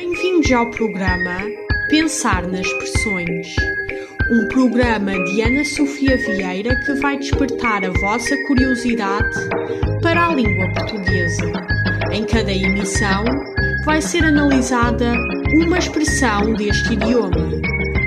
[0.00, 1.36] Bem-vindos ao programa
[1.90, 3.54] Pensar nas Expressões,
[4.30, 9.38] um programa de Ana Sofia Vieira que vai despertar a vossa curiosidade
[10.02, 11.52] para a língua portuguesa.
[12.10, 13.24] Em cada emissão
[13.84, 15.12] vai ser analisada
[15.52, 17.60] uma expressão deste idioma.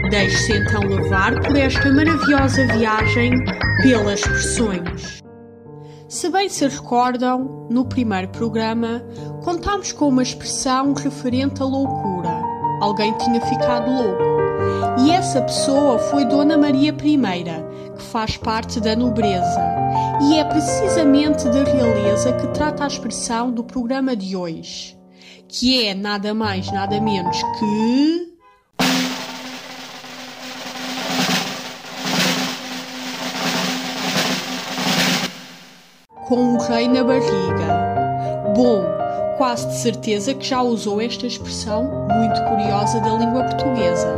[0.09, 3.33] Deixe-se então levar por esta maravilhosa viagem
[3.83, 5.12] pelas expressões.
[6.13, 9.03] Se bem se recordam, no primeiro programa
[9.43, 12.29] contámos com uma expressão referente à loucura.
[12.79, 14.21] Alguém tinha ficado louco.
[15.03, 19.59] E essa pessoa foi Dona Maria I, que faz parte da nobreza.
[20.21, 24.95] E é precisamente da realeza que trata a expressão do programa de hoje,
[25.47, 28.32] que é nada mais, nada menos que.
[36.27, 38.53] Com o rei na barriga.
[38.55, 38.83] Bom,
[39.37, 44.17] quase de certeza que já usou esta expressão muito curiosa da língua portuguesa.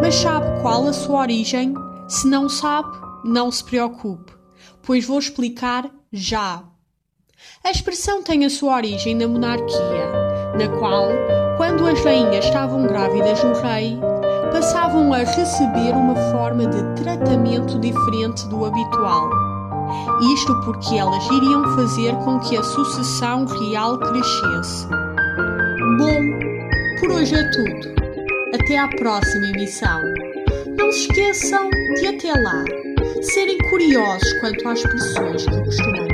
[0.00, 1.74] Mas sabe qual a sua origem?
[2.08, 2.90] Se não sabe,
[3.24, 4.32] não se preocupe,
[4.82, 6.62] pois vou explicar já.
[7.64, 10.10] A expressão tem a sua origem na monarquia,
[10.58, 11.08] na qual,
[11.56, 13.98] quando as rainhas estavam grávidas do rei,
[14.52, 19.30] passavam a receber uma forma de tratamento diferente do habitual
[20.34, 24.86] isto porque elas iriam fazer com que a sucessão real crescesse.
[25.98, 26.20] Bom,
[27.00, 27.90] por hoje é tudo.
[28.54, 30.00] Até à próxima emissão.
[30.76, 32.64] Não se esqueçam de até lá
[33.22, 36.09] serem curiosos quanto às expressões que costumam